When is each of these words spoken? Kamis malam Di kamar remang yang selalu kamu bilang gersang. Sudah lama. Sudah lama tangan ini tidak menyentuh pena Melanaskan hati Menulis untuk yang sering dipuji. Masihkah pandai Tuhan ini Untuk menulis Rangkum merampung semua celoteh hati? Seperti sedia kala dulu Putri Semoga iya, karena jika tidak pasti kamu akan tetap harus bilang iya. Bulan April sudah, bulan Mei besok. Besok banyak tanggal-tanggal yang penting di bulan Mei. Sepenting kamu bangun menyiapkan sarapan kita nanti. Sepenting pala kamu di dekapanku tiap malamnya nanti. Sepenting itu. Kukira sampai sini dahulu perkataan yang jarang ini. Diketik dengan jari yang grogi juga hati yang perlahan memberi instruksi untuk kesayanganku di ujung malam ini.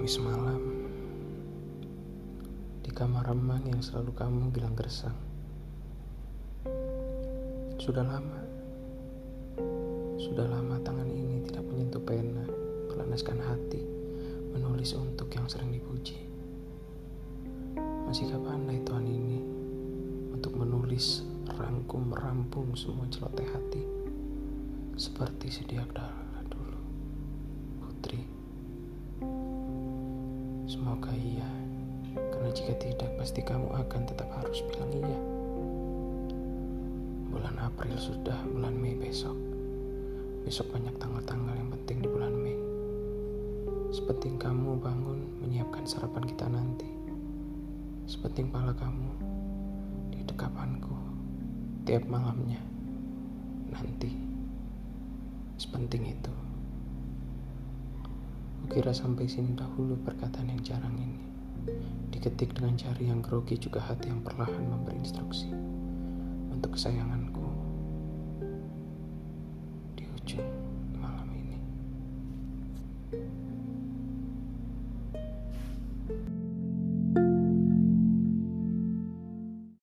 Kamis 0.00 0.16
malam 0.24 0.64
Di 2.80 2.88
kamar 2.88 3.20
remang 3.28 3.68
yang 3.68 3.84
selalu 3.84 4.16
kamu 4.16 4.48
bilang 4.48 4.72
gersang. 4.72 5.12
Sudah 7.76 8.08
lama. 8.08 8.40
Sudah 10.16 10.48
lama 10.48 10.80
tangan 10.80 11.04
ini 11.04 11.44
tidak 11.44 11.68
menyentuh 11.68 12.00
pena 12.00 12.48
Melanaskan 12.88 13.44
hati 13.44 13.84
Menulis 14.56 14.96
untuk 14.96 15.28
yang 15.36 15.44
sering 15.52 15.68
dipuji. 15.68 16.16
Masihkah 18.08 18.40
pandai 18.40 18.80
Tuhan 18.80 19.04
ini 19.04 19.44
Untuk 20.32 20.56
menulis 20.56 21.28
Rangkum 21.60 22.08
merampung 22.08 22.72
semua 22.72 23.04
celoteh 23.12 23.52
hati? 23.52 23.84
Seperti 24.96 25.52
sedia 25.52 25.84
kala 25.92 26.40
dulu 26.48 26.80
Putri 27.84 28.39
Semoga 30.70 31.10
iya, 31.18 31.50
karena 32.14 32.46
jika 32.54 32.78
tidak 32.78 33.10
pasti 33.18 33.42
kamu 33.42 33.74
akan 33.74 34.06
tetap 34.06 34.30
harus 34.38 34.62
bilang 34.70 34.94
iya. 34.94 35.20
Bulan 37.26 37.58
April 37.58 37.98
sudah, 37.98 38.38
bulan 38.46 38.78
Mei 38.78 38.94
besok. 38.94 39.34
Besok 40.46 40.70
banyak 40.70 40.94
tanggal-tanggal 41.02 41.58
yang 41.58 41.74
penting 41.74 42.06
di 42.06 42.06
bulan 42.06 42.30
Mei. 42.38 42.54
Sepenting 43.90 44.38
kamu 44.38 44.78
bangun 44.78 45.42
menyiapkan 45.42 45.82
sarapan 45.90 46.22
kita 46.22 46.46
nanti. 46.46 46.86
Sepenting 48.06 48.54
pala 48.54 48.70
kamu 48.70 49.10
di 50.14 50.22
dekapanku 50.22 50.94
tiap 51.82 52.06
malamnya 52.06 52.62
nanti. 53.74 54.14
Sepenting 55.58 56.14
itu. 56.14 56.49
Kukira 58.70 58.94
sampai 58.94 59.26
sini 59.26 59.50
dahulu 59.58 59.98
perkataan 59.98 60.46
yang 60.46 60.62
jarang 60.62 60.94
ini. 60.94 61.18
Diketik 62.14 62.54
dengan 62.54 62.78
jari 62.78 63.10
yang 63.10 63.18
grogi 63.18 63.58
juga 63.58 63.82
hati 63.82 64.06
yang 64.06 64.22
perlahan 64.22 64.62
memberi 64.62 64.94
instruksi 65.02 65.50
untuk 66.54 66.78
kesayanganku 66.78 67.50
di 69.98 70.06
ujung 70.06 70.46
malam 71.02 71.26
ini. 71.34 71.58